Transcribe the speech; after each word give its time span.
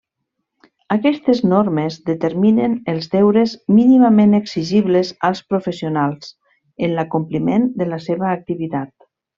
Aquestes 0.93 1.41
normes 1.51 1.97
determinen 2.11 2.79
els 2.95 3.11
deures 3.13 3.55
mínimament 3.81 4.35
exigibles 4.41 5.15
als 5.31 5.45
professionals 5.55 6.35
en 6.89 6.99
l'acompliment 7.01 7.73
de 7.83 7.93
la 7.95 8.05
seva 8.11 8.35
activitat. 8.37 8.95